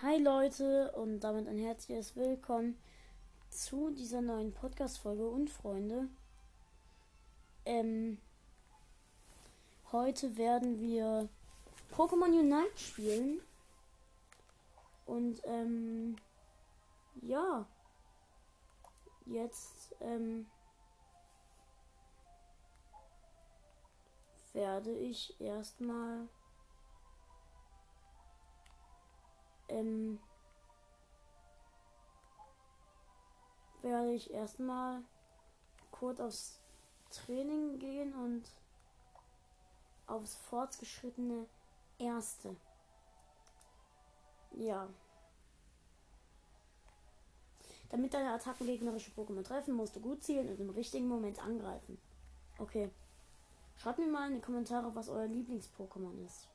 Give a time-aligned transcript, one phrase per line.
[0.00, 2.78] Hi Leute und damit ein herzliches Willkommen
[3.50, 6.06] zu dieser neuen Podcast-Folge und Freunde.
[7.64, 8.18] Ähm,
[9.90, 11.28] heute werden wir
[11.92, 13.40] Pokémon Unite spielen.
[15.04, 16.14] Und ähm,
[17.22, 17.66] ja,
[19.26, 20.46] jetzt ähm,
[24.52, 26.28] werde ich erstmal
[29.68, 30.18] ähm,
[33.82, 35.02] werde ich erstmal
[35.90, 36.60] kurz aufs
[37.10, 38.44] Training gehen und
[40.06, 41.46] aufs fortgeschrittene
[41.98, 42.56] erste.
[44.52, 44.88] Ja.
[47.90, 51.98] Damit deine Attacken gegnerische Pokémon treffen, musst du gut zielen und im richtigen Moment angreifen.
[52.58, 52.90] Okay.
[53.76, 56.48] Schreibt mir mal in die Kommentare, was euer Lieblings-Pokémon ist.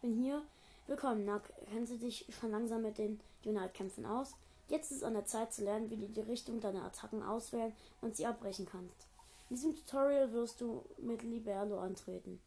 [0.00, 0.42] Bin hier.
[0.86, 1.52] Willkommen, Nack.
[1.70, 4.34] Kennst du dich schon langsam mit den Unite-Kämpfen aus?
[4.68, 8.16] Jetzt ist an der Zeit zu lernen, wie du die Richtung deiner Attacken auswählen und
[8.16, 9.08] sie abbrechen kannst.
[9.50, 12.40] In diesem Tutorial wirst du mit Liberlo antreten.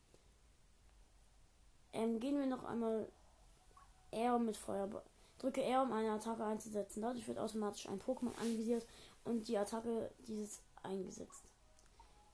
[1.91, 3.07] Ähm, gehen wir noch einmal
[4.11, 5.03] R mit Feuerball.
[5.37, 7.01] Drücke R, um eine Attacke einzusetzen.
[7.01, 8.85] Dadurch wird automatisch ein Pokémon anvisiert
[9.25, 11.43] und die Attacke dieses eingesetzt.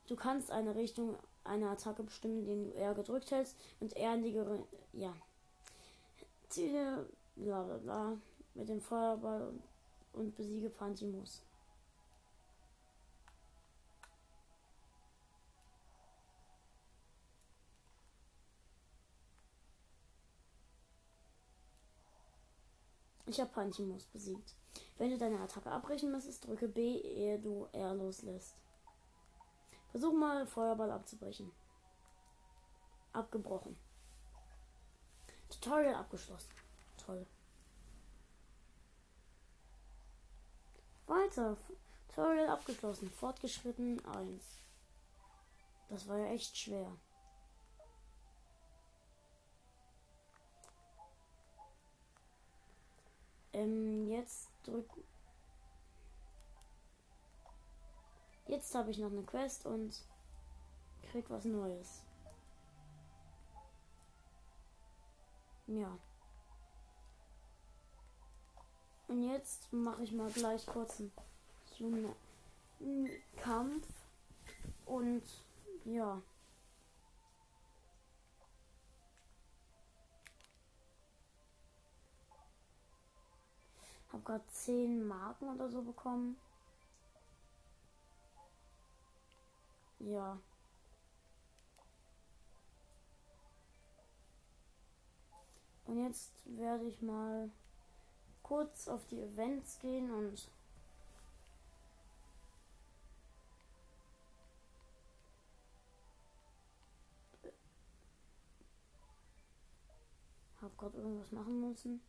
[0.06, 1.16] Du kannst eine Richtung
[1.50, 5.14] einer Attacke bestimmen, indem du R gedrückt hältst und R in die Gere ja.
[6.48, 7.06] Ziele
[7.36, 8.18] bla bla bla
[8.54, 9.62] mit dem Feuerball und,
[10.12, 11.42] und besiege Pantimus.
[23.26, 24.54] Ich habe Pantimus besiegt.
[24.98, 28.54] Wenn du deine Attacke abbrechen müsstest, drücke B, ehe du R loslässt.
[29.90, 31.50] Versuch mal Feuerball abzubrechen.
[33.12, 33.76] Abgebrochen.
[35.48, 36.50] Tutorial abgeschlossen.
[36.96, 37.26] Toll.
[41.06, 41.56] Weiter.
[42.08, 43.10] Tutorial abgeschlossen.
[43.10, 44.44] Fortgeschritten 1.
[45.88, 46.96] Das war ja echt schwer.
[53.52, 54.88] Ähm, jetzt drück
[58.50, 59.94] Jetzt habe ich noch eine Quest und
[61.08, 62.02] krieg was Neues.
[65.68, 65.96] Ja.
[69.06, 71.00] Und jetzt mache ich mal gleich kurz
[71.78, 73.86] einen Kampf.
[74.84, 75.22] Und
[75.84, 76.20] ja.
[84.12, 86.36] Hab gerade 10 Marken oder so bekommen.
[90.00, 90.40] Ja.
[95.86, 97.50] Und jetzt werde ich mal
[98.42, 100.48] kurz auf die Events gehen und
[110.62, 112.00] habe gerade irgendwas machen müssen.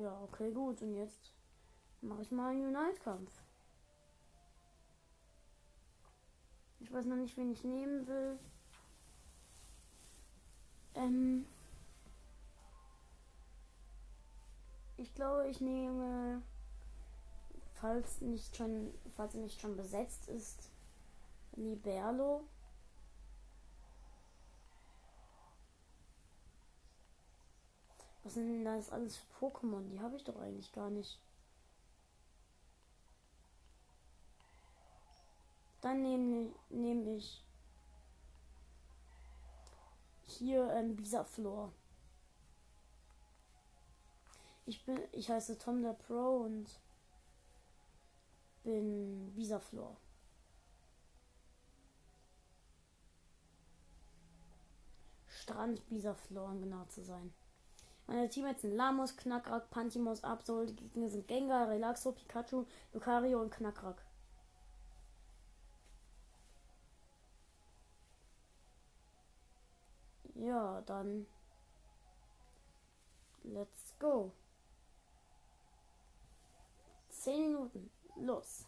[0.00, 0.80] Ja, okay, gut.
[0.82, 1.37] Und jetzt
[2.00, 3.32] mache ich mal einen Unite-Kampf.
[6.80, 8.38] Ich weiß noch nicht, wen ich nehmen will.
[10.94, 11.46] Ähm
[14.96, 16.42] ich glaube, ich nehme,
[17.74, 20.70] falls nicht schon, falls er nicht schon besetzt ist,
[21.56, 22.44] Liberlo.
[28.22, 29.88] Was sind denn das alles für Pokémon?
[29.88, 31.18] Die habe ich doch eigentlich gar nicht.
[35.80, 37.44] Dann nehme nehm ich
[40.24, 41.72] hier ähm, Bisaflor.
[44.66, 46.68] Ich bin, ich heiße Tom der Pro und
[48.64, 49.96] bin Bisaflor.
[55.26, 57.32] Strand Bisaflor, um genau zu sein.
[58.06, 60.66] Meine Teammates sind Lamos, Knackrak, Pantimos, Absol.
[60.66, 64.02] Die Gegner sind Gengar, Relaxo, Pikachu, Lucario und Knackrak.
[70.48, 71.26] Ja, dann
[73.42, 74.32] let's go.
[77.10, 77.90] Zehn Minuten.
[78.16, 78.64] Los.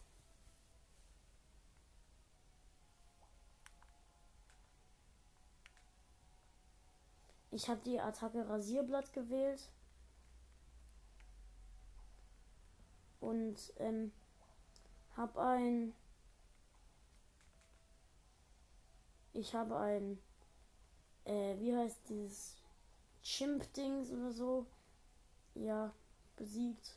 [7.51, 9.73] Ich habe die Attacke Rasierblatt gewählt.
[13.21, 14.13] Und ähm,
[15.17, 15.95] habe ein
[19.33, 20.19] ich habe ein,
[21.25, 22.57] äh, wie heißt dieses
[23.23, 24.67] Chimp-Dings oder so,
[25.55, 25.93] ja,
[26.37, 26.97] besiegt.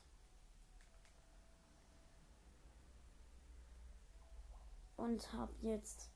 [4.96, 6.10] Und habe jetzt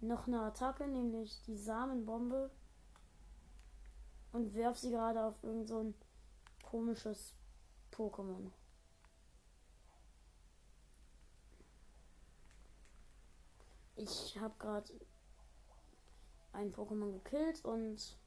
[0.00, 2.50] noch eine Attacke, nämlich die Samenbombe.
[4.32, 5.94] Und werf sie gerade auf irgend so ein
[6.62, 7.34] komisches
[7.92, 8.50] Pokémon.
[13.96, 14.92] Ich habe gerade
[16.54, 18.18] ein Pokémon gekillt und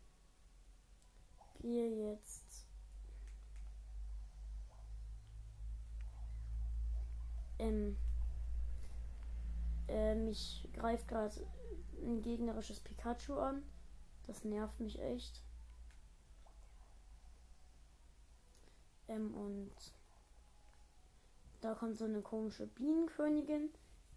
[1.62, 2.68] gehe jetzt
[7.60, 7.98] ähm,
[9.88, 11.36] äh, mich greift gerade
[12.02, 13.64] ein gegnerisches Pikachu an.
[14.28, 15.42] Das nervt mich echt.
[19.08, 19.74] Ähm, und
[21.62, 23.70] da kommt so eine komische Bienenkönigin,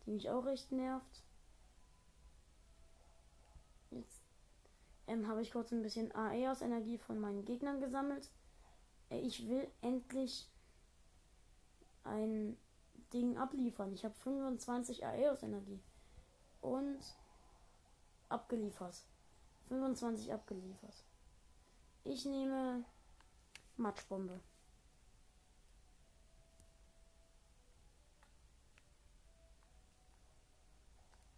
[0.05, 1.23] die mich auch recht nervt.
[5.11, 8.31] Ähm, habe ich kurz ein bisschen AE aus Energie von meinen Gegnern gesammelt.
[9.11, 10.49] Äh, ich will endlich
[12.05, 12.57] ein
[13.13, 13.93] Ding abliefern.
[13.93, 15.81] Ich habe 25 AE aus Energie.
[16.61, 17.01] Und
[18.29, 19.05] abgeliefert.
[19.69, 21.05] 25 abgeliefert.
[22.05, 22.85] Ich nehme
[23.77, 24.41] Matschbombe.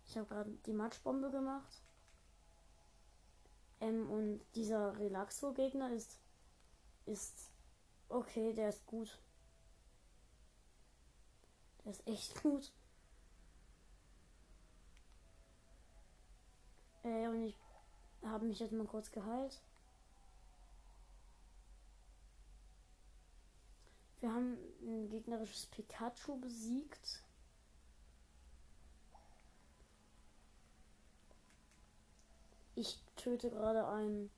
[0.05, 1.83] Ich habe gerade die Matschbombe gemacht.
[3.83, 6.21] Ähm, und dieser Relaxo-Gegner ist,
[7.05, 7.51] ist
[8.09, 9.19] okay, der ist gut.
[11.85, 12.73] Der ist echt gut.
[17.03, 17.57] Äh, und ich
[18.23, 19.61] habe mich jetzt mal kurz geheilt.
[24.21, 27.25] Wir haben ein gegnerisches Pikachu besiegt.
[32.75, 34.31] ich töte gerade ein,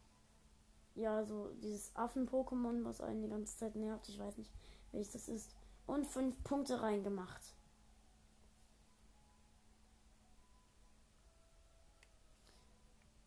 [0.95, 4.09] ja, so dieses Affen-Pokémon, was einen die ganze Zeit nervt.
[4.09, 4.53] Ich weiß nicht,
[4.93, 5.51] welches das ist.
[5.87, 7.43] Und fünf Punkte reingemacht.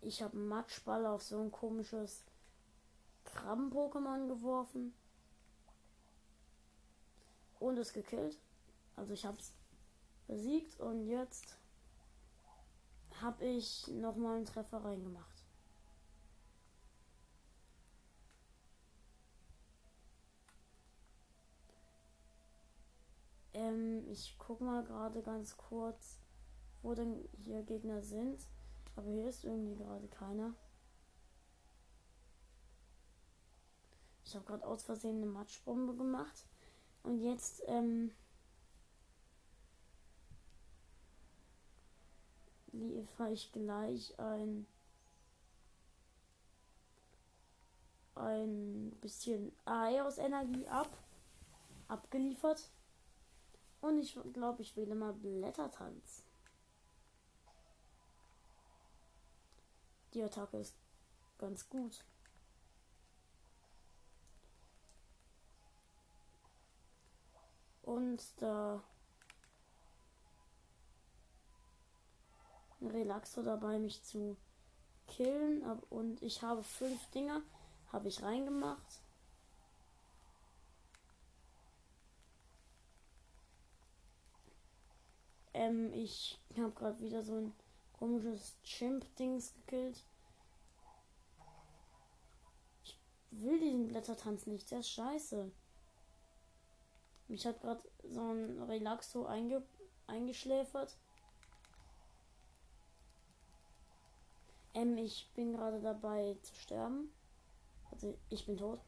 [0.02, 2.24] Ich habe Matschball auf so ein komisches
[3.26, 4.94] Krabben-Pokémon geworfen.
[7.60, 8.38] Und es gekillt.
[8.96, 9.52] Also ich habe es
[10.28, 11.58] besiegt und jetzt
[13.22, 15.37] habe ich nochmal einen Treffer reingemacht.
[23.58, 26.20] Ähm, ich gucke mal gerade ganz kurz,
[26.84, 28.40] wo denn hier Gegner sind.
[28.96, 30.54] Aber hier ist irgendwie gerade keiner.
[34.26, 36.46] Ich habe gerade aus Versehen eine Matschbombe gemacht.
[37.02, 38.12] Und jetzt, ähm,
[42.72, 44.68] liefere ich gleich ein
[48.16, 50.90] ein bisschen Ei aus Energie ab.
[51.88, 52.70] Abgeliefert.
[53.82, 56.24] Und ich glaube, ich wähle mal Blättertanz.
[60.14, 60.76] Die Attacke ist
[61.38, 62.04] ganz gut.
[67.84, 68.84] Und da
[72.82, 74.38] Relaxo dabei, mich zu
[75.08, 75.64] killen.
[75.90, 77.42] Und ich habe fünf Dinger,
[77.92, 79.02] habe ich reingemacht.
[85.58, 87.54] Ähm, ich habe gerade wieder so ein
[87.94, 90.06] komisches Chimp-Dings gekillt.
[92.84, 93.00] Ich
[93.32, 95.52] will diesen Blättertanz nicht, der ist scheiße.
[97.28, 99.64] Mich hat gerade so ein Relaxo einge
[100.06, 100.96] eingeschläfert.
[104.76, 107.12] Ähm, ich bin gerade dabei zu sterben.
[107.90, 108.80] Also ich bin tot.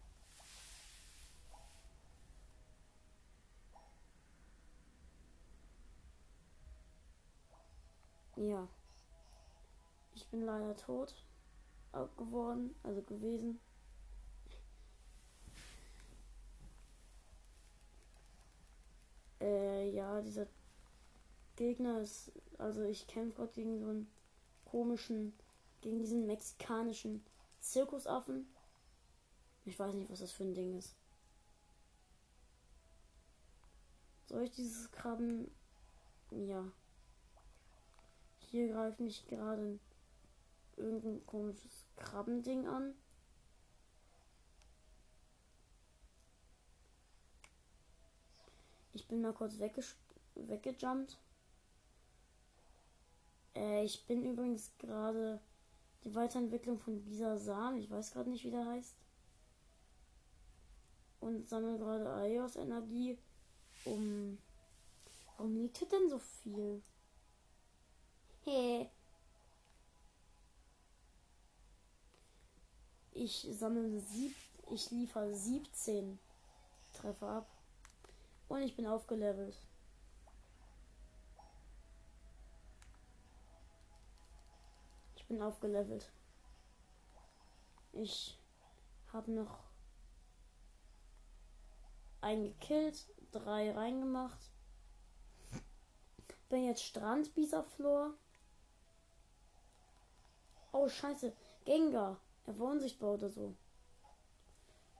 [8.39, 8.69] Ja.
[10.15, 11.13] Ich bin leider tot
[12.15, 13.59] geworden, also gewesen.
[19.41, 20.47] Äh, ja, dieser
[21.57, 24.09] Gegner ist, also ich kämpfe gerade gegen so einen
[24.63, 25.33] komischen
[25.81, 27.25] gegen diesen mexikanischen
[27.59, 28.47] Zirkusaffen.
[29.65, 30.95] Ich weiß nicht, was das für ein Ding ist.
[34.27, 35.51] Soll ich dieses Krabben?
[36.31, 36.71] Ja.
[38.51, 39.79] Hier greift mich gerade
[40.75, 42.95] irgendein komisches Krabbending an.
[48.93, 51.19] Ich bin mal kurz weggejumpt.
[53.55, 55.39] Äh, ich bin übrigens gerade
[56.03, 57.03] die Weiterentwicklung von
[57.37, 57.77] Samen.
[57.77, 58.95] Ich weiß gerade nicht, wie der heißt.
[61.19, 63.17] Und sammle gerade Eios Energie,
[63.85, 64.39] um.
[65.37, 66.81] Warum liegt hier denn so viel?
[73.21, 74.35] Ich sammle sieb.
[74.71, 76.19] Ich liefere 17
[76.93, 77.49] Treffer ab.
[78.47, 79.55] Und ich bin aufgelevelt.
[85.15, 86.11] Ich bin aufgelevelt.
[87.91, 88.39] Ich
[89.11, 89.59] habe noch
[92.21, 94.39] einen gekillt, drei reingemacht.
[96.49, 98.13] Bin jetzt Strandbieserflor.
[100.71, 101.33] Oh, scheiße.
[101.65, 102.19] Gengar.
[102.45, 103.55] Er war unsichtbar oder so.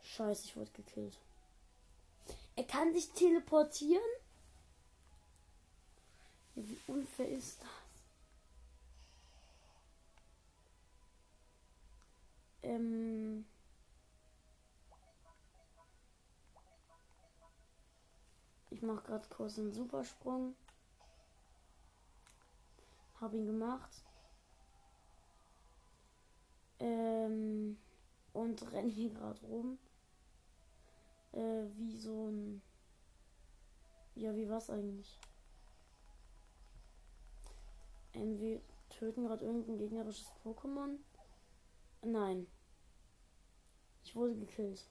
[0.02, 1.20] Scheiße, ich wurde gekillt.
[2.56, 4.02] Er kann sich teleportieren?
[6.56, 7.70] Wie unfair ist das?
[12.64, 13.46] Ähm.
[18.72, 20.56] Ich mache gerade kurz einen Supersprung.
[23.22, 24.04] Habe ihn gemacht.
[26.80, 27.78] Ähm,
[28.34, 29.78] und renne hier gerade rum.
[31.34, 32.62] Äh, wie so ein.
[34.16, 35.20] Ja, wie war's eigentlich?
[38.14, 40.98] Ähm, wir töten gerade irgendein gegnerisches Pokémon.
[42.02, 42.48] Nein.
[44.04, 44.88] Ich wurde gekillt.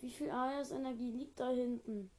[0.00, 2.10] Wie viel AS-Energie liegt da hinten?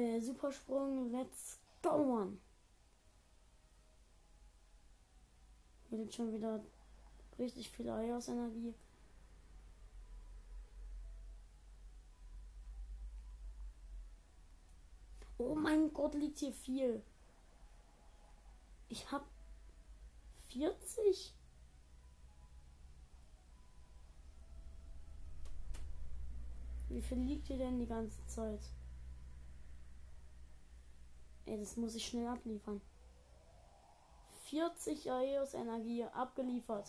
[0.00, 2.40] Äh, Supersprung, let's go, man.
[5.88, 6.64] Hier liegt schon wieder
[7.38, 8.74] richtig viel Eios-Energie.
[15.36, 17.02] Oh mein Gott, liegt hier viel.
[18.88, 19.26] Ich hab
[20.48, 21.34] 40?
[26.88, 28.60] Wie viel liegt hier denn die ganze Zeit?
[31.50, 32.80] Ey, das muss ich schnell abliefern.
[34.50, 36.88] 40 Aeos Energie abgeliefert.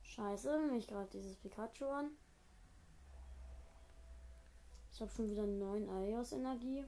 [0.00, 2.10] Scheiße, mich gerade dieses Pikachu an.
[4.90, 6.86] Ich habe schon wieder 9 Aeos Energie.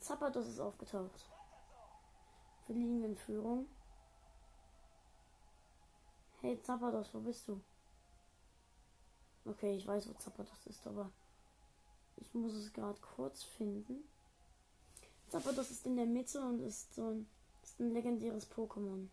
[0.00, 1.30] Zappatos ist aufgetaucht.
[2.66, 3.68] Wir liegen in Führung.
[6.42, 7.60] Hey Zappados, wo bist du?
[9.44, 11.10] Okay, ich weiß, wo Zappados ist, aber
[12.16, 14.04] ich muss es gerade kurz finden.
[15.28, 17.28] Zappados ist in der Mitte und ist so ein,
[17.62, 19.08] ist ein legendäres Pokémon.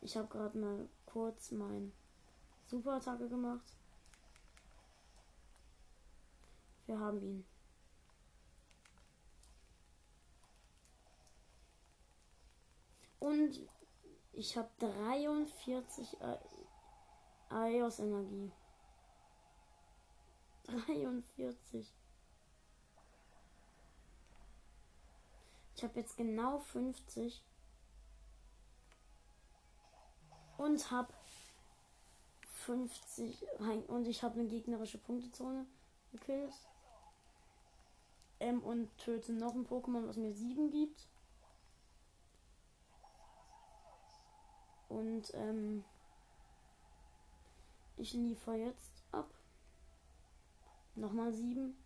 [0.00, 1.92] Ich habe gerade mal kurz mein
[2.66, 3.74] Superattacke gemacht.
[6.86, 7.44] Wir haben ihn.
[13.20, 13.60] Und
[14.36, 16.18] ich habe 43
[17.48, 18.52] Eios Energie.
[20.66, 21.94] 43.
[25.74, 27.42] Ich habe jetzt genau 50.
[30.58, 31.12] Und habe
[32.64, 33.46] 50
[33.88, 35.66] und ich habe eine gegnerische Punktezone
[36.12, 36.52] gekillt.
[38.40, 41.08] Ähm, und töte noch ein Pokémon, was mir 7 gibt.
[44.88, 45.84] Und ähm,
[47.96, 49.28] ich liefere jetzt ab.
[50.94, 51.76] Nochmal sieben.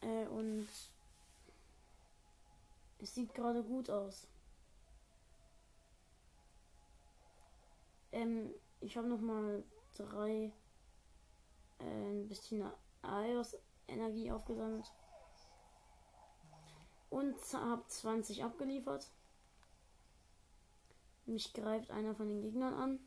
[0.00, 0.68] Äh, und
[2.98, 4.26] es sieht gerade gut aus.
[8.12, 9.62] Ähm, ich habe noch mal
[9.96, 10.52] drei
[11.78, 12.64] äh, ein bisschen
[13.02, 14.90] Eios Energie aufgesammelt
[17.10, 19.10] und habe 20 abgeliefert.
[21.26, 23.00] Mich greift einer von den Gegnern an.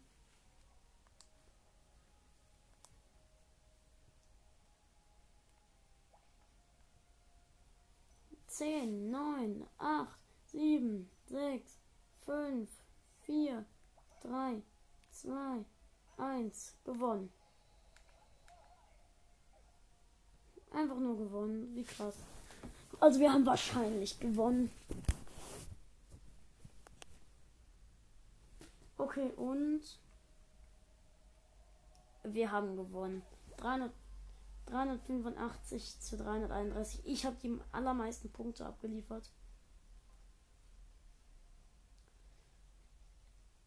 [8.48, 11.80] Zehn, neun, acht, sieben, sechs,
[12.24, 12.70] fünf,
[13.22, 13.66] vier,
[14.22, 14.62] drei,
[15.10, 15.66] zwei,
[16.18, 17.32] eins, gewonnen.
[20.72, 21.76] Einfach nur gewonnen.
[21.76, 22.16] Wie krass.
[23.04, 24.72] Also wir haben wahrscheinlich gewonnen.
[28.98, 29.82] Okay, und
[32.24, 33.22] Wir haben gewonnen.
[33.58, 33.92] 300,
[34.68, 37.06] 385 zu 331.
[37.06, 39.30] Ich habe die allermeisten Punkte abgeliefert.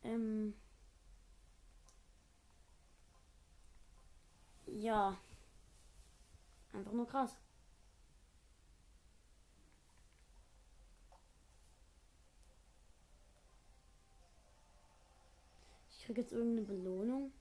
[0.02, 0.54] Ähm
[4.64, 5.14] ja.
[6.72, 7.36] Einfach nur krass.
[16.06, 17.32] Ich kriege jetzt irgendeine Belohnung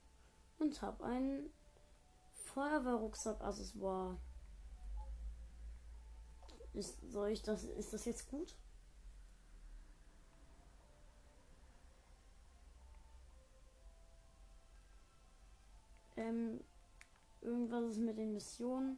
[0.58, 1.52] und habe einen
[2.46, 4.18] Feuerwehrrucksack-Accessoire.
[6.74, 8.56] Ist, soll ich das, ist das jetzt gut?
[16.18, 16.60] Ähm,
[17.42, 18.98] irgendwas ist mit den Missionen.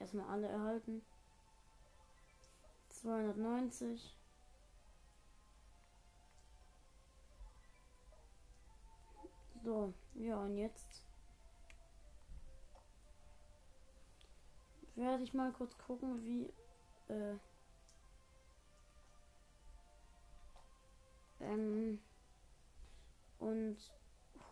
[0.00, 1.02] Erstmal alle erhalten.
[2.88, 4.12] 290.
[9.66, 11.02] So, ja, und jetzt
[14.94, 16.52] werde ich mal kurz gucken, wie
[17.12, 17.34] äh,
[21.40, 21.98] ähm,
[23.40, 23.76] und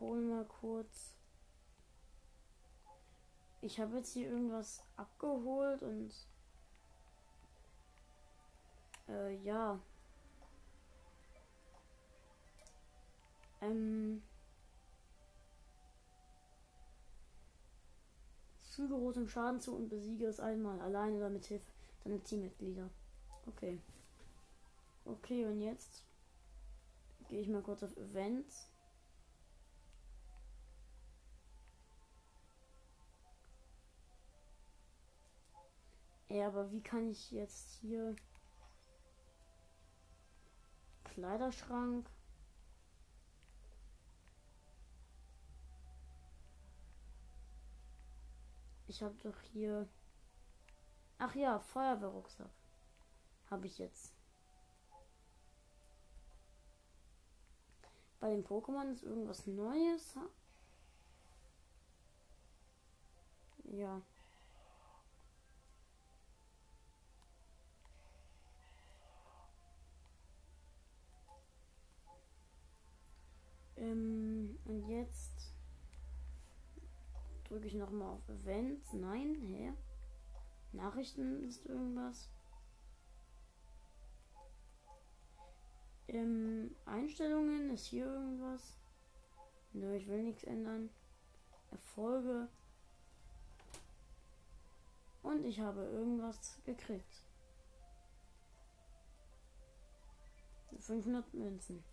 [0.00, 1.16] hol mal kurz.
[3.60, 6.12] Ich habe jetzt hier irgendwas abgeholt und
[9.08, 9.78] äh, ja.
[13.60, 14.24] Ähm.
[18.74, 21.64] Füge rotem Schaden zu und besiege es einmal alleine oder mit Hilfe
[22.02, 22.90] deiner Teammitglieder.
[23.46, 23.80] Okay.
[25.04, 26.04] Okay, und jetzt
[27.28, 28.68] gehe ich mal kurz auf Events.
[36.28, 38.16] Ja, aber wie kann ich jetzt hier
[41.04, 42.10] Kleiderschrank
[48.94, 49.88] Ich habe doch hier.
[51.18, 52.52] Ach ja, Feuerwehrrucksack.
[53.50, 54.14] Habe ich jetzt.
[58.20, 60.16] Bei den Pokémon ist irgendwas Neues.
[63.64, 64.00] Ja.
[73.76, 75.33] Ähm, und jetzt
[77.54, 78.92] drücke ich nochmal auf Events.
[78.94, 79.72] Nein, hä?
[80.72, 82.28] Nachrichten ist irgendwas.
[86.08, 88.76] Ähm, Einstellungen ist hier irgendwas.
[89.72, 90.90] Nö, ich will nichts ändern.
[91.70, 92.48] Erfolge.
[95.22, 97.22] Und ich habe irgendwas gekriegt.
[100.80, 101.84] 500 Münzen.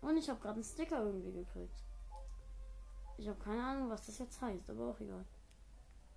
[0.00, 1.87] Und ich habe gerade einen Sticker irgendwie gekriegt.
[3.18, 5.24] Ich habe keine Ahnung, was das jetzt heißt, aber auch egal.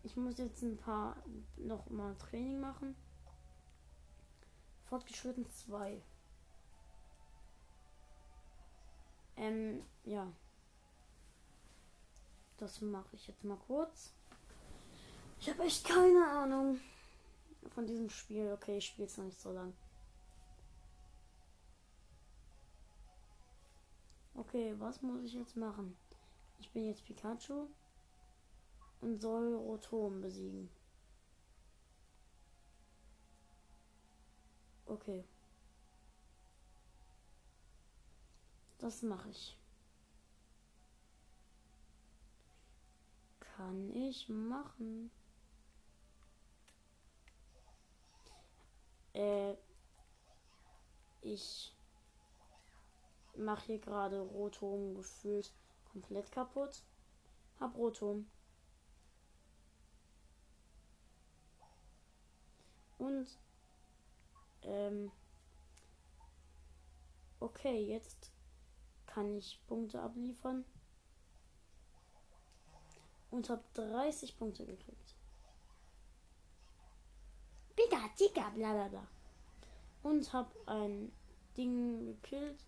[0.04, 1.18] Ich muss jetzt ein paar
[1.58, 2.96] noch mal Training machen.
[4.86, 6.00] Fortgeschritten 2.
[9.38, 10.32] Ähm, ja.
[12.58, 14.14] Das mache ich jetzt mal kurz.
[15.40, 16.80] Ich habe echt keine Ahnung
[17.74, 18.52] von diesem Spiel.
[18.54, 19.74] Okay, ich spiele es noch nicht so lang.
[24.36, 25.98] Okay, was muss ich jetzt machen?
[26.62, 27.68] Ich bin jetzt Pikachu
[29.02, 30.70] und soll Rotom besiegen.
[34.86, 35.26] Okay.
[38.78, 39.58] Das mache ich.
[43.40, 45.10] Kann ich machen.
[49.14, 49.56] Äh,
[51.22, 51.76] ich
[53.36, 55.52] mache hier gerade Rotom gefühlt
[55.92, 56.84] komplett kaputt.
[57.60, 58.30] Hab Rotom.
[62.98, 63.28] Und
[64.64, 65.12] ähm,
[67.40, 68.32] okay, jetzt
[69.06, 70.66] kann ich Punkte abliefern.
[73.32, 75.16] Und habe 30 Punkte gekriegt.
[77.76, 79.08] Pika, Tika, bla bla bla.
[80.04, 81.12] Und habe ein
[81.56, 82.66] Ding gekillt.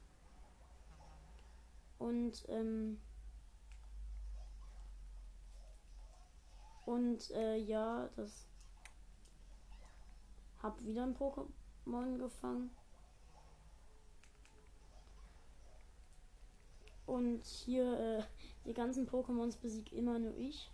[2.00, 3.00] Und ähm,
[6.86, 8.46] Und äh, ja, das
[10.62, 12.72] hab wieder ein Pokémon gefangen.
[17.06, 18.24] Und hier äh,
[18.66, 20.72] die ganzen Pokémons besiegt immer nur ich.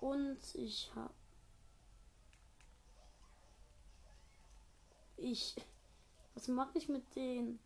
[0.00, 1.14] Und ich hab
[5.16, 5.56] ich
[6.34, 7.58] Was mache ich mit denen?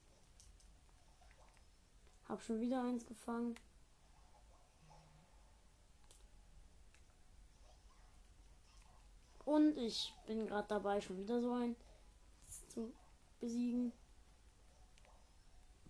[2.28, 3.56] Hab schon wieder eins gefangen.
[9.50, 11.74] Und ich bin gerade dabei, schon wieder so ein
[12.68, 12.92] zu
[13.40, 13.92] besiegen.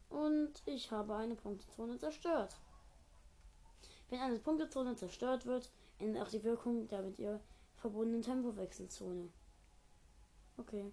[0.08, 2.56] Und ich habe eine Punktezone zerstört.
[4.08, 7.38] Wenn eine Punktezone zerstört wird, endet auch die Wirkung der mit ihr
[7.76, 9.28] verbundenen Tempowechselzone.
[10.56, 10.90] Okay.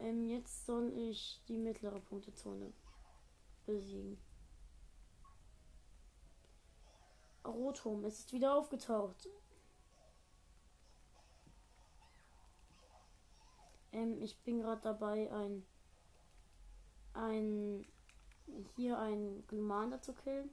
[0.00, 2.72] Ähm, jetzt soll ich die mittlere Punktezone
[3.64, 4.18] besiegen.
[7.48, 9.28] Rotom, ist wieder aufgetaucht.
[13.92, 15.64] Ähm, ich bin gerade dabei, ein,
[17.14, 17.86] ein,
[18.76, 20.50] hier ein Glumanda zu killen.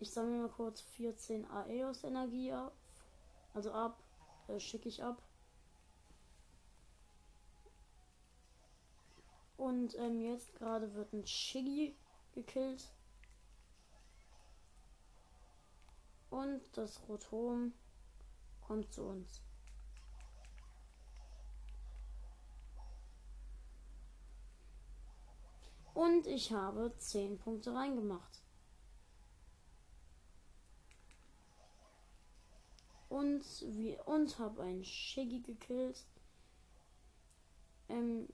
[0.00, 2.74] Ich sammle mal kurz 14 Aeos Energie ab.
[3.54, 4.02] Also ab,
[4.48, 5.22] äh, schicke ich ab.
[9.56, 11.96] Und ähm, jetzt gerade wird ein Shiggy
[12.34, 12.93] gekillt.
[16.30, 17.72] Und das Rotom
[18.60, 19.42] kommt zu uns.
[25.94, 28.42] Und ich habe 10 Punkte reingemacht.
[33.08, 36.04] Und wie und habe einen Shiggy gekillt.
[37.88, 38.28] Ähm,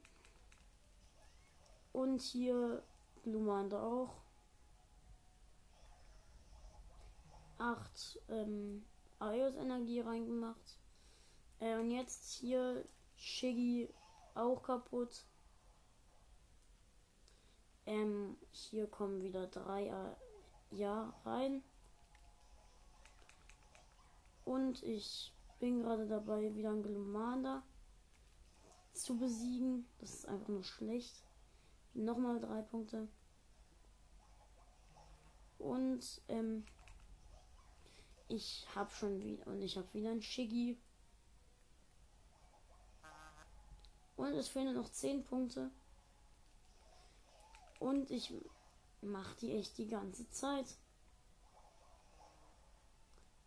[1.93, 2.83] und hier
[3.23, 4.23] Glumanda auch.
[7.61, 8.85] 8 ähm,
[9.21, 10.79] Ios-Energie reingemacht.
[11.61, 12.85] Äh, und jetzt hier
[13.17, 13.93] Shiggy
[14.35, 15.25] auch kaputt.
[17.87, 21.63] Ähm, hier kommen wieder drei äh, ja rein.
[24.45, 27.63] Und ich bin gerade dabei, wieder ein Glumanda
[28.93, 29.87] zu besiegen.
[29.99, 31.25] Das ist einfach nur schlecht.
[31.93, 33.09] Nochmal drei Punkte.
[35.59, 36.65] Und ähm,
[38.31, 40.79] ich habe schon wieder und ich habe wieder ein Shiggy.
[44.17, 45.71] Und es fehlen noch 10 Punkte.
[47.81, 48.33] Und ich
[49.01, 50.77] mache die echt die ganze Zeit.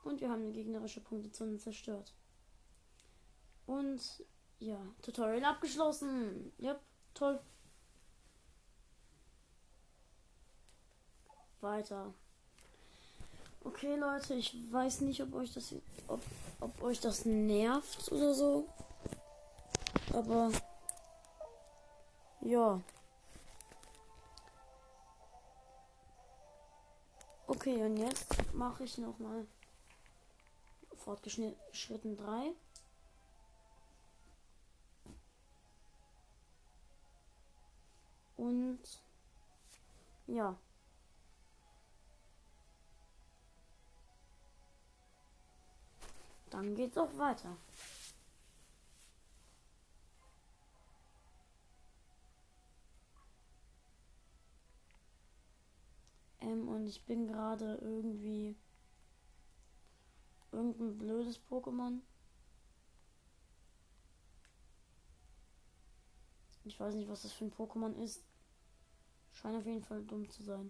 [0.03, 2.13] Und wir haben eine gegnerische Punktezone zerstört.
[3.65, 4.25] Und
[4.59, 6.51] ja, Tutorial abgeschlossen.
[6.57, 6.77] Ja,
[7.13, 7.39] toll.
[11.61, 12.13] Weiter.
[13.65, 15.73] Okay, Leute, ich weiß nicht, ob euch das,
[16.07, 16.21] ob,
[16.59, 18.67] ob euch das nervt oder so.
[20.11, 20.51] Aber
[22.41, 22.81] ja.
[27.47, 29.45] Okay, und jetzt mache ich noch mal
[30.97, 32.53] fortgeschritten 3.
[38.35, 38.79] Und
[40.27, 40.57] ja.
[46.53, 47.57] Dann geht's auch weiter.
[56.41, 58.55] Ähm, und ich bin gerade irgendwie
[60.51, 62.01] irgendein blödes Pokémon.
[66.65, 68.23] Ich weiß nicht, was das für ein Pokémon ist.
[69.31, 70.69] Scheint auf jeden Fall dumm zu sein.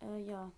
[0.00, 0.50] Äh, ja.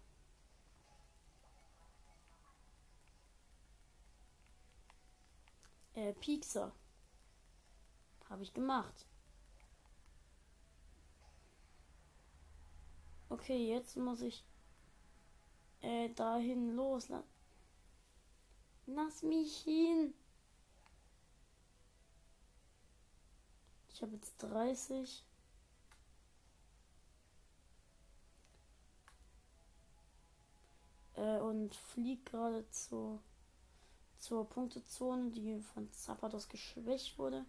[5.99, 6.71] Äh, Piekser.
[8.31, 9.05] Habe ich gemacht.
[13.29, 14.45] Okay, jetzt muss ich
[15.81, 17.27] äh, dahin loslassen.
[18.87, 20.15] Lass mich hin.
[23.89, 25.25] Ich habe jetzt 30.
[31.17, 33.21] Äh, und fliege gerade zu
[34.19, 37.45] zur Punktezone, die von Zapatos geschwächt wurde.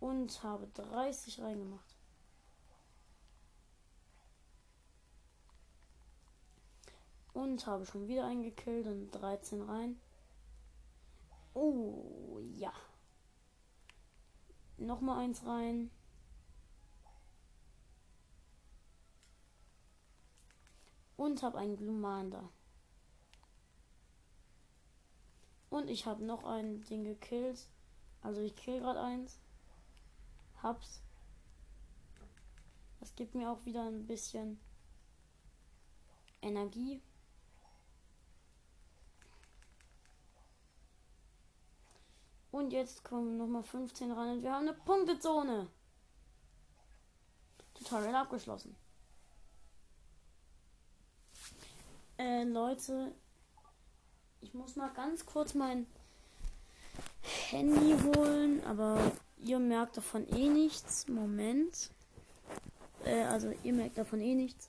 [0.00, 1.96] Und habe 30 reingemacht.
[7.32, 9.98] Und habe schon wieder eingekillt und 13 rein.
[11.54, 12.72] Oh, ja.
[14.76, 15.90] Nochmal eins rein.
[21.16, 22.50] Und habe einen Glumanda.
[25.72, 27.66] Und ich habe noch ein Ding gekillt.
[28.20, 29.40] Also ich kill gerade eins.
[30.62, 31.00] Hab's.
[33.00, 34.60] Das gibt mir auch wieder ein bisschen
[36.42, 37.00] Energie.
[42.50, 45.70] Und jetzt kommen nochmal 15 ran und wir haben eine Punktezone.
[47.72, 48.76] Tutorial abgeschlossen.
[52.18, 53.14] Äh, Leute,
[54.42, 55.86] ich muss mal ganz kurz mein
[57.22, 61.08] Handy holen, aber ihr merkt davon eh nichts.
[61.08, 61.90] Moment.
[63.04, 64.68] Äh, also ihr merkt davon eh nichts.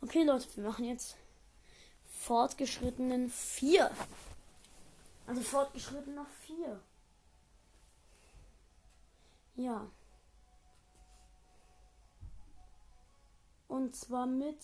[0.00, 1.16] Okay, Leute, wir machen jetzt
[2.06, 3.90] fortgeschrittenen 4.
[5.26, 6.80] Also fortgeschrittener 4.
[9.56, 9.86] Ja.
[13.68, 14.58] Und zwar mit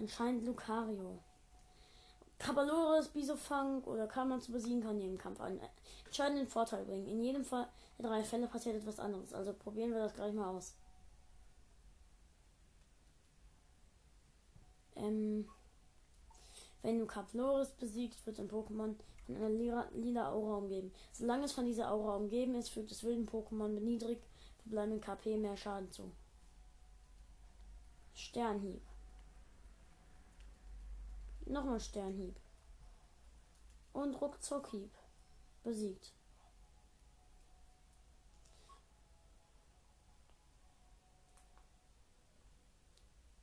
[0.00, 1.18] anscheinend Lucario.
[2.38, 5.60] Cabalores, Bisofang oder Karman zu besiegen kann jeden Kampf einen
[6.06, 7.06] entscheidenden Vorteil bringen.
[7.06, 9.34] In jedem Fall der drei Fälle passiert etwas anderes.
[9.34, 10.74] Also probieren wir das gleich mal aus.
[14.96, 15.46] Ähm,
[16.80, 18.94] wenn du Cabalores besiegst, wird ein Pokémon
[19.26, 20.92] von einer lila, lila Aura umgeben.
[21.12, 24.18] Solange es von dieser Aura umgeben ist, fügt es wilden Pokémon mit niedrig
[24.62, 26.10] verbleibenden KP mehr Schaden zu.
[28.14, 28.89] Sternhieb.
[31.50, 32.36] Nochmal Sternhieb.
[33.92, 34.92] Und Ruckzuckhieb.
[35.64, 36.12] Besiegt.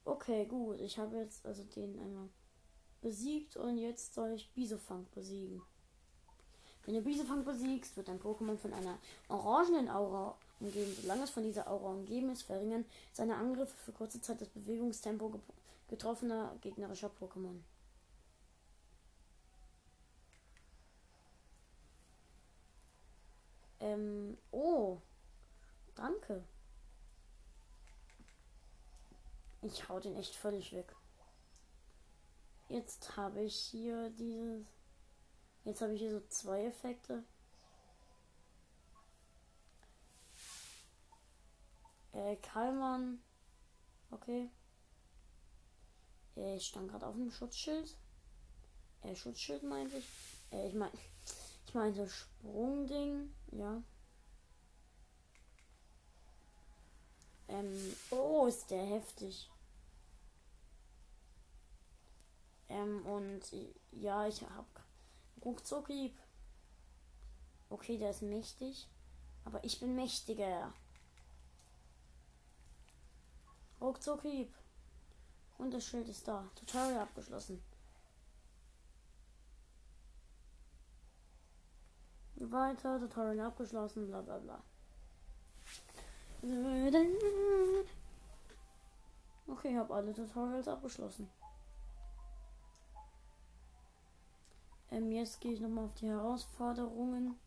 [0.05, 0.79] Okay, gut.
[0.79, 2.29] Ich habe jetzt also den einmal
[3.01, 5.61] besiegt und jetzt soll ich Bisofang besiegen.
[6.85, 10.95] Wenn du Bisofang besiegst, wird dein Pokémon von einer orangenen Aura umgeben.
[11.01, 15.41] Solange es von dieser Aura umgeben ist, verringern seine Angriffe für kurze Zeit das Bewegungstempo
[15.89, 17.59] getroffener gegnerischer Pokémon.
[23.87, 24.99] Ähm, oh.
[25.95, 26.43] Danke.
[29.61, 30.93] Ich hau den echt völlig weg.
[32.69, 34.67] Jetzt habe ich hier dieses.
[35.63, 37.23] Jetzt habe ich hier so zwei Effekte.
[42.11, 43.21] Äh, Kalman.
[44.11, 44.49] Okay.
[46.35, 47.95] Äh, ich stand gerade auf dem Schutzschild.
[49.01, 50.07] Äh, Schutzschild meinte ich.
[50.51, 50.91] Äh, ich meine.
[51.67, 53.29] Ich meinte Sprungding.
[53.51, 53.83] Ja.
[57.49, 59.49] Ähm, oh, ist der heftig.
[62.69, 63.41] Ähm, und
[63.91, 64.65] ja, ich hab
[65.43, 66.17] Ruckzuckhieb.
[67.69, 68.87] Okay, der ist mächtig.
[69.43, 70.73] Aber ich bin mächtiger.
[73.81, 74.53] Ruckzuckhieb.
[75.57, 76.49] Und das Schild ist da.
[76.55, 77.61] Tutorial abgeschlossen.
[82.39, 84.61] Weiter, Tutorial abgeschlossen, bla bla bla.
[89.47, 91.29] Okay, ich habe alle Tutorials abgeschlossen.
[94.91, 97.39] Ähm, jetzt gehe ich nochmal auf die Herausforderungen.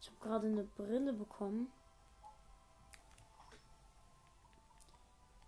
[0.00, 1.72] Ich habe gerade eine Brille bekommen.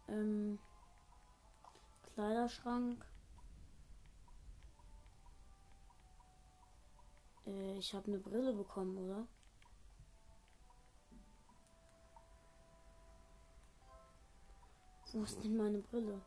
[0.09, 0.59] Ähm,
[2.15, 3.08] Kleiderschrank.
[7.49, 9.27] Äh, ich habe eine Brille bekommen, oder?
[15.13, 16.21] Wo ist denn meine Brille?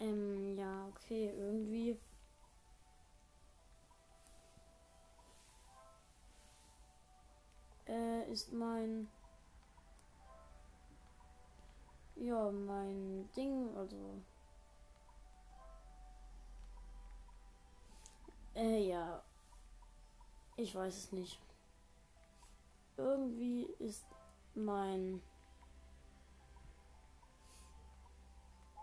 [0.00, 1.96] Ähm, ja, okay, irgendwie.
[7.86, 9.08] Äh, ist mein.
[12.16, 14.22] Ja, mein Ding, also.
[18.54, 19.22] Äh, ja.
[20.56, 21.40] Ich weiß es nicht.
[22.96, 24.04] Irgendwie ist
[24.54, 25.22] mein.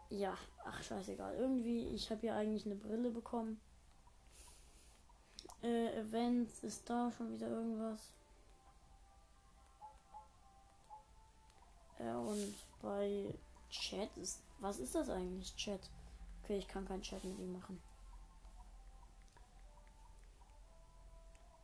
[0.10, 1.36] Ja, ach scheißegal.
[1.36, 3.62] Irgendwie, ich habe ja eigentlich eine Brille bekommen.
[5.62, 8.12] Äh, Events, ist da schon wieder irgendwas?
[12.00, 13.34] Äh, und bei
[13.70, 14.42] Chat ist.
[14.60, 15.82] Was ist das eigentlich, Chat?
[16.44, 17.80] Okay, ich kann keinen Chat mit ihm machen.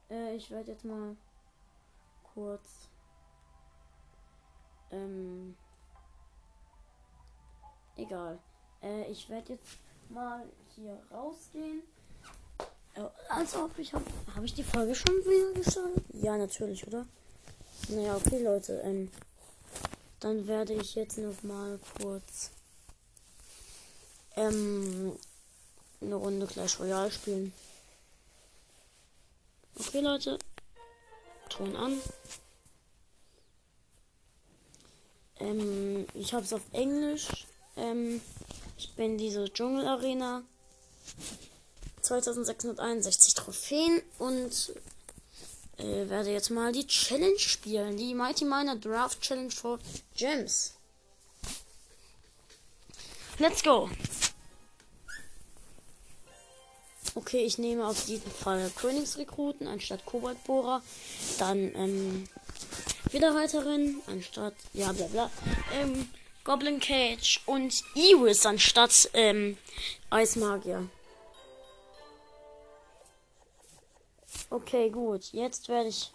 [0.10, 1.16] Äh, ich werde jetzt mal
[2.34, 2.90] kurz.
[4.92, 5.56] Ähm.
[7.98, 8.40] Egal.
[8.82, 9.78] Äh, ich werde jetzt
[10.10, 10.44] mal
[10.76, 11.82] hier rausgehen.
[12.96, 14.06] Äh, als ob ich habe.
[14.36, 16.04] Habe ich die Folge schon wieder gestartet?
[16.14, 17.06] Ja, natürlich, oder?
[17.90, 18.82] Naja, okay, Leute.
[18.84, 19.12] Ähm,
[20.20, 22.52] dann werde ich jetzt noch mal kurz
[24.36, 25.14] ähm,
[26.02, 27.54] eine Runde Clash Royale spielen.
[29.78, 30.40] Okay, Leute.
[31.50, 32.02] Ton an.
[35.40, 37.46] Ähm, ich habe es auf Englisch.
[37.76, 38.22] Ähm,
[38.78, 40.44] ich bin diese Dschungelarena.
[42.02, 44.74] 2661 Trophäen und
[45.78, 47.98] äh, werde jetzt mal die Challenge spielen.
[47.98, 49.80] Die Mighty Miner Draft Challenge for
[50.16, 50.74] Gems.
[53.40, 53.90] Let's go!
[57.18, 60.82] Okay, ich nehme auf jeden Fall Königsrekruten anstatt Koboldbohrer.
[61.40, 62.30] Dann ähm,
[63.10, 65.32] Widerreiterin anstatt, ja bla bla.
[65.74, 66.10] Ähm,
[66.44, 69.58] Goblin Cage und Iris anstatt ähm,
[70.10, 70.90] Eismagier.
[74.50, 75.32] Okay, gut.
[75.32, 76.12] Jetzt werde ich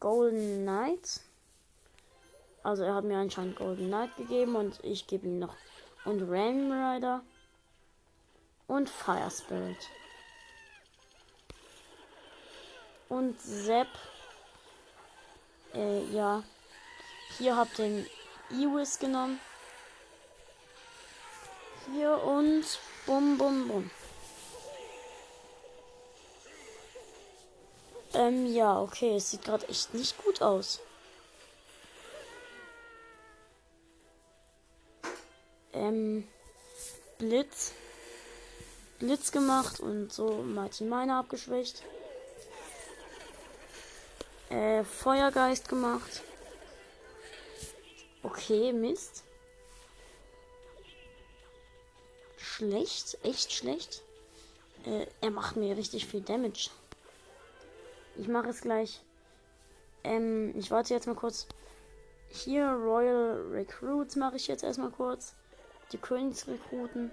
[0.00, 1.20] Golden Knight.
[2.62, 5.54] Also er hat mir anscheinend Golden Knight gegeben und ich gebe ihm noch.
[6.06, 7.22] Und Ram Rider.
[8.66, 9.76] Und Fire Spirit.
[13.12, 13.88] Und Sepp.
[15.74, 16.42] Äh, ja.
[17.36, 18.06] Hier habt ihr den
[18.48, 19.38] Iwis genommen.
[21.92, 22.64] Hier und
[23.04, 23.90] bum bum bum.
[28.14, 29.16] Ähm, ja, okay.
[29.16, 30.80] Es sieht gerade echt nicht gut aus.
[35.74, 36.26] Ähm,
[37.18, 37.72] Blitz.
[39.00, 41.82] Blitz gemacht und so Martin Miner abgeschwächt.
[44.52, 46.22] Äh, Feuergeist gemacht.
[48.22, 49.24] Okay, Mist.
[52.36, 54.02] Schlecht, echt schlecht.
[54.84, 56.68] Äh, er macht mir richtig viel Damage.
[58.16, 59.00] Ich mache es gleich.
[60.04, 61.46] Ähm, ich warte jetzt mal kurz.
[62.28, 65.34] Hier Royal Recruits mache ich jetzt erstmal kurz.
[65.92, 67.10] Die Königsrekruten.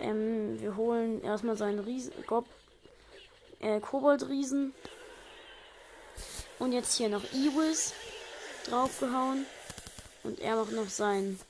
[0.00, 2.46] Ähm, wir holen erstmal seinen Riesen, Gob,
[3.62, 4.74] äh, Koboldriesen.
[6.58, 7.94] Und jetzt hier noch Iwis
[8.68, 9.46] draufgehauen.
[10.22, 11.40] Und er macht noch seinen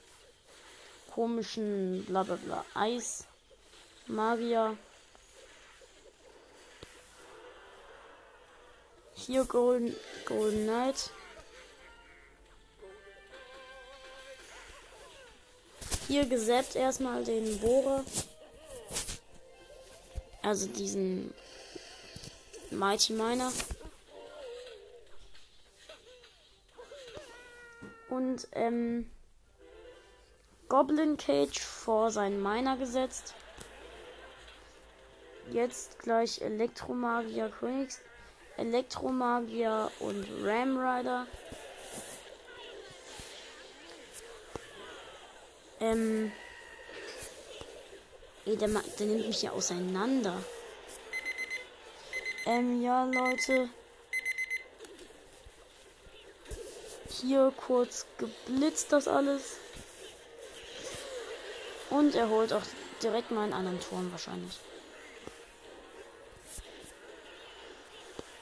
[1.15, 3.25] komischen Blablabla Eis
[4.07, 4.77] Magier.
[9.15, 9.95] Hier Golden,
[10.25, 11.11] Golden Knight.
[16.09, 18.05] Hier gesäbt erstmal den Bohrer.
[20.43, 21.33] Also diesen
[22.79, 23.53] Mighty Miner.
[28.09, 29.11] Und ähm,
[30.69, 33.35] Goblin Cage vor seinen Miner gesetzt.
[35.51, 38.01] Jetzt gleich Elektromagier Königs
[38.57, 41.27] Elektromagier und Ram Rider.
[45.81, 46.33] Ähm.
[48.45, 50.35] Ey, der, der nimmt mich ja auseinander.
[52.45, 53.69] Ähm, ja, Leute.
[57.09, 59.57] Hier kurz geblitzt das alles.
[61.91, 62.63] Und er holt auch
[63.03, 64.59] direkt mal einen anderen Turm wahrscheinlich.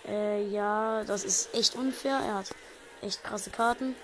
[0.06, 2.20] Äh, ja, das ist echt unfair.
[2.24, 2.54] Er hat
[3.02, 3.94] echt krasse Karten.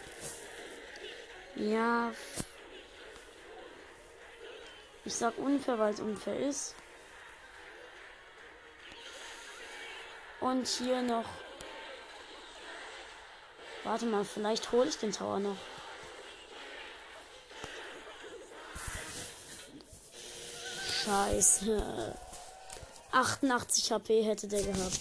[1.54, 2.12] Ja.
[5.04, 6.74] Ich sag unfair, weil es unfair ist.
[10.46, 11.24] Und hier noch.
[13.82, 15.56] Warte mal, vielleicht hole ich den Tower noch.
[21.04, 22.14] Scheiße.
[23.10, 25.00] 88 HP hätte der gehabt.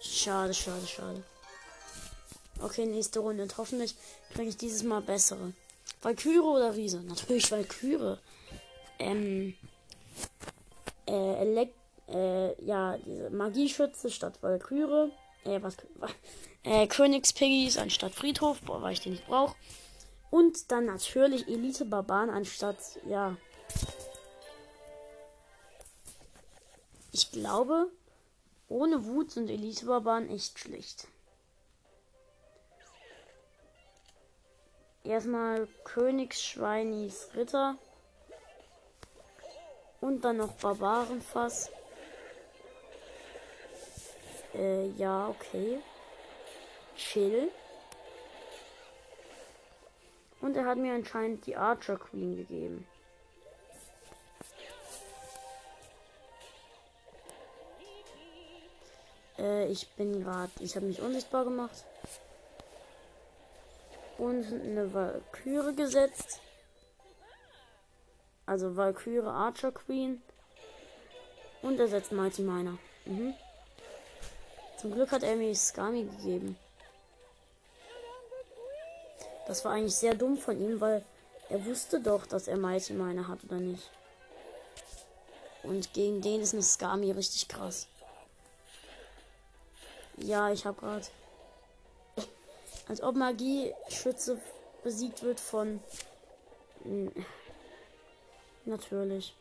[0.00, 1.22] Schade, schade, schade.
[2.62, 3.42] Okay, nächste Runde.
[3.42, 3.96] Und hoffentlich
[4.32, 5.52] kriege ich dieses Mal bessere.
[6.00, 7.02] Valkyrie oder Riese?
[7.02, 8.16] Natürlich Valkyrie.
[8.98, 9.54] Ähm.
[11.06, 15.12] Äh, Elekt äh, ja, diese Magieschütze statt Valkyrie.
[15.44, 15.76] Äh, was.
[16.62, 19.54] Äh, Königspiggies anstatt Friedhof, boah, weil ich den nicht brauche.
[20.30, 23.36] Und dann natürlich Elite Barbaren anstatt, ja.
[27.12, 27.90] Ich glaube,
[28.68, 31.06] ohne Wut sind Elite-Barbaren echt schlecht.
[35.04, 37.78] Erstmal Königsschweinis Ritter.
[40.00, 41.70] Und dann noch Barbarenfass.
[44.56, 45.80] Äh, ja, okay.
[46.96, 47.50] Chill.
[50.40, 52.86] Und er hat mir anscheinend die Archer Queen gegeben.
[59.38, 61.84] Äh, ich bin gerade, ich habe mich unsichtbar gemacht.
[64.18, 66.40] Und eine Valkyrie gesetzt.
[68.46, 70.22] Also Valkyrie Archer Queen.
[71.60, 72.78] Und er setzt Mighty Miner.
[73.04, 73.34] Mhm.
[74.86, 76.56] Zum Glück hat er mir Skami gegeben.
[79.48, 81.04] Das war eigentlich sehr dumm von ihm, weil
[81.48, 83.90] er wusste doch, dass er Mighty Miner hat oder nicht.
[85.64, 87.88] Und gegen den ist eine Skami richtig krass.
[90.18, 91.06] Ja, ich habe gerade.
[92.86, 94.40] Als ob Magie-Schütze
[94.84, 95.80] besiegt wird von.
[98.64, 99.34] Natürlich.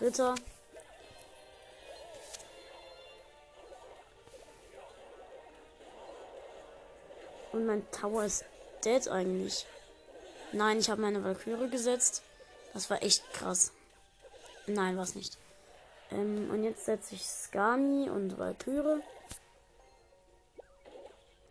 [0.00, 0.34] Ritter.
[7.58, 8.44] Und mein Tower ist
[8.84, 9.66] dead eigentlich.
[10.52, 12.22] Nein, ich habe meine Valkyrie gesetzt.
[12.72, 13.72] Das war echt krass.
[14.68, 15.36] Nein, war es nicht.
[16.12, 19.02] Ähm, und jetzt setze ich Skami und Valkyrie.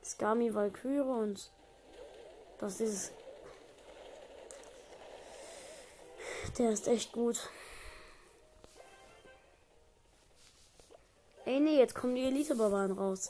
[0.02, 1.52] Skami, Valkyrie und
[2.60, 3.12] das ist.
[6.58, 7.50] Der ist echt gut.
[11.44, 13.30] Ey, nee, jetzt kommen die Elite-Barbaren raus.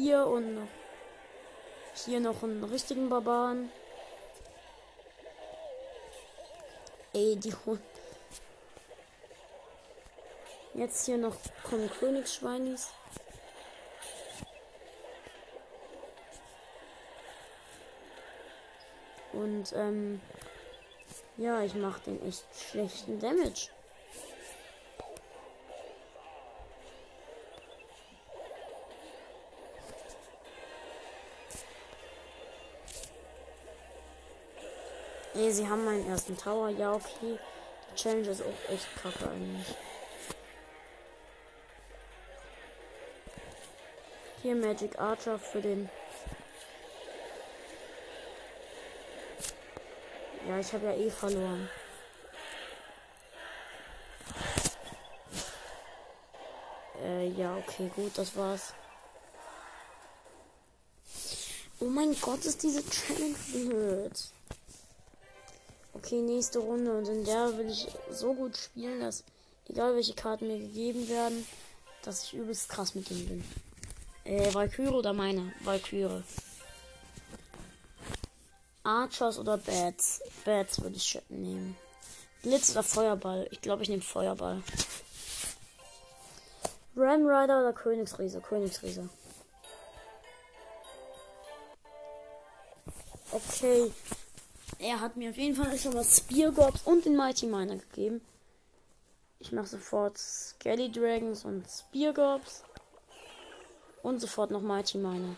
[0.00, 0.68] Hier und.
[2.04, 3.72] Hier noch einen richtigen Barbaren.
[7.12, 7.80] Ey, die Hund.
[10.74, 11.34] Jetzt hier noch
[11.64, 12.90] kommen Königsschweinis.
[19.32, 20.20] Und ähm,
[21.38, 23.70] ja, ich mache den echt schlechten Damage.
[35.38, 36.68] Ey, sie haben meinen ersten Tower.
[36.68, 37.38] Ja, okay.
[37.92, 39.76] Die Challenge ist auch echt kacke eigentlich.
[44.42, 45.88] Hier Magic Archer für den.
[50.48, 51.70] Ja, ich habe ja eh verloren.
[57.00, 58.74] Äh, ja, okay, gut, das war's.
[61.78, 64.32] Oh mein Gott, ist diese Challenge blöd.
[65.98, 66.96] Okay, nächste Runde.
[66.96, 69.24] Und in der will ich so gut spielen, dass
[69.68, 71.44] egal welche Karten mir gegeben werden,
[72.02, 73.44] dass ich übelst krass mit denen bin.
[74.24, 75.52] Äh, Valkyrie oder meine?
[75.64, 76.22] Valkyrie.
[78.84, 80.22] Archers oder Bats?
[80.44, 81.76] Bats würde ich nehmen.
[82.42, 83.48] Blitz oder Feuerball?
[83.50, 84.62] Ich glaube, ich nehme Feuerball.
[86.96, 88.40] Ram Rider oder Königsriese?
[88.40, 89.08] Königsriese.
[93.30, 93.92] Okay,
[94.78, 98.20] er hat mir auf jeden Fall schon was Speargobs und den Mighty Miner gegeben.
[99.40, 102.64] Ich mache sofort Skelly Dragons und Speargobs.
[104.02, 105.36] Und sofort noch Mighty Miner.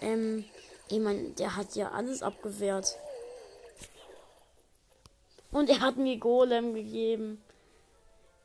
[0.00, 0.44] Ähm,
[0.88, 2.96] ich meine, der hat ja alles abgewehrt.
[5.50, 7.42] Und er hat mir Golem gegeben.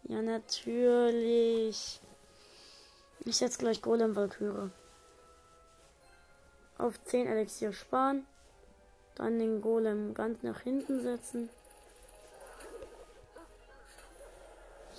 [0.04, 2.01] Ja, natürlich.
[3.26, 4.70] Ich setze gleich Golem Valkyrie.
[6.78, 8.26] Auf 10 Elixier sparen.
[9.16, 11.49] Dann den Golem ganz nach hinten setzen.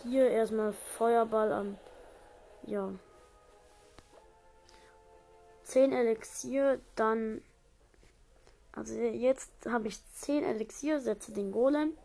[0.02, 1.78] Hier erstmal Feuerball an.
[2.62, 2.90] Ja.
[5.64, 7.42] 10 Elixier, dann.
[8.72, 11.96] Also jetzt habe ich 10 Elixier, setze den Golem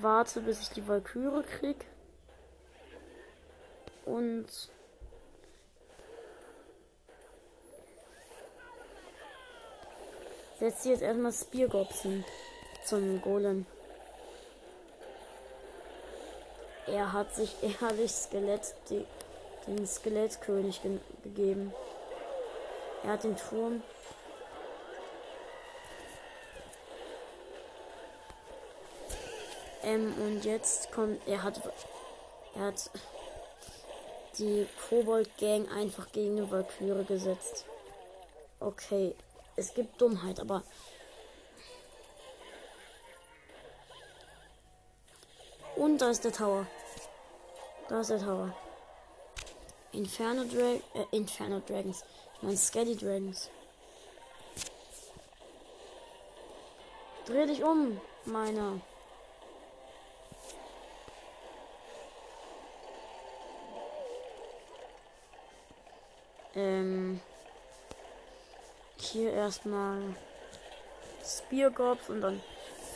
[0.00, 1.84] warte, bis ich die Valkyrie krieg.
[4.04, 4.46] Und
[10.58, 12.24] setze jetzt erstmal Speargobsen
[12.84, 13.66] zum Golem.
[16.86, 19.06] Er hat sich ehrlich Skelett, die,
[19.66, 21.72] den Skelettkönig ge gegeben.
[23.04, 23.82] Er hat den Turm
[29.82, 31.60] Ähm, und jetzt kommt, er hat,
[32.54, 32.90] er hat
[34.38, 37.64] die Kobold Gang einfach gegen eine Valkyrie gesetzt.
[38.58, 39.14] Okay,
[39.56, 40.62] es gibt Dummheit, aber
[45.76, 46.66] und da ist der Tower.
[47.88, 48.54] Da ist der Tower.
[49.92, 52.04] Inferno Drag äh, Inferno Dragons.
[52.36, 53.50] Ich meine Skelly Dragons.
[57.26, 58.80] Dreh dich um, meiner.
[69.10, 70.00] Hier erstmal
[71.24, 72.42] Speargobs und dann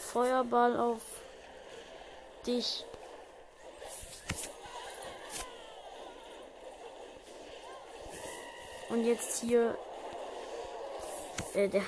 [0.01, 1.03] Feuerball auf
[2.47, 2.85] dich.
[8.89, 9.77] Und jetzt hier
[11.55, 11.83] Äh, der.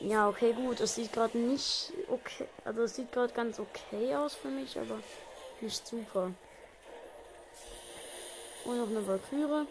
[0.00, 0.80] Ja, okay, gut.
[0.80, 2.48] Es sieht gerade nicht okay.
[2.64, 4.98] Also es sieht gerade ganz okay aus für mich, aber
[5.60, 6.32] nicht super.
[8.64, 9.66] Und noch eine Valkyrie.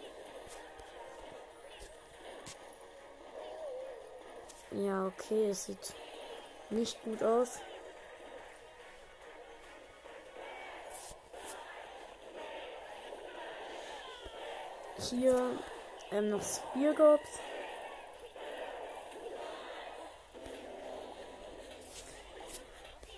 [4.76, 5.94] Ja, okay, es sieht
[6.68, 7.60] nicht gut aus.
[15.08, 15.58] Hier
[16.10, 17.28] ähm, noch Speargops.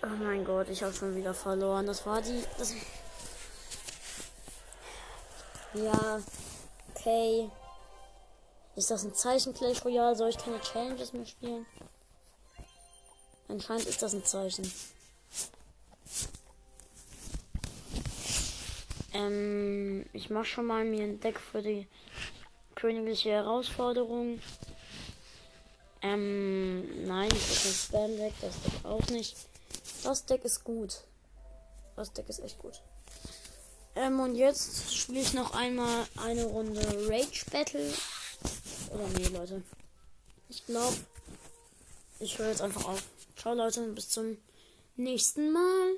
[0.01, 1.85] Oh mein Gott, ich habe schon wieder verloren.
[1.85, 2.41] Das war die.
[2.57, 2.73] Das
[5.73, 6.21] ja,
[6.95, 7.49] okay.
[8.79, 10.15] Ist das ein Zeichen Clash Royale?
[10.15, 11.65] Soll ich keine Challenges mehr spielen?
[13.49, 14.71] Anscheinend ist das ein Zeichen.
[19.11, 21.89] Ähm, ich mache schon mal mir ein Deck für die
[22.75, 24.39] königliche Herausforderung.
[26.01, 29.35] Ähm, nein, das ist ein Spam-Deck, das Deck auch nicht.
[30.05, 31.03] Das Deck ist gut.
[31.97, 32.81] Das Deck ist echt gut.
[33.97, 37.93] Ähm, und jetzt spiele ich noch einmal eine Runde Rage Battle.
[38.89, 39.61] Oder nee, Leute.
[40.49, 40.97] Ich glaube,
[42.19, 43.03] ich höre jetzt einfach auf.
[43.35, 44.37] Ciao, Leute, bis zum
[44.95, 45.95] nächsten Mal.